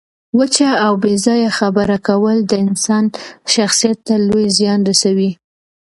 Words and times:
وچه 0.39 0.69
او 0.85 0.93
بې 1.03 1.13
ځایه 1.25 1.49
خبره 1.59 1.97
کول 2.07 2.37
د 2.51 2.53
انسان 2.65 3.03
شخصیت 3.55 3.97
ته 4.07 4.15
لوی 4.27 4.47
زیان 4.57 4.79
رسوي. 4.89 5.31